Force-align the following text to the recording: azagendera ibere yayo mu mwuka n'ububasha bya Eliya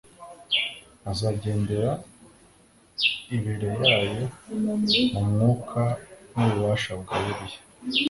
azagendera 1.11 1.91
ibere 3.35 3.69
yayo 3.87 4.25
mu 4.63 4.73
mwuka 5.29 5.81
n'ububasha 6.35 6.91
bya 7.01 7.17
Eliya 7.29 7.59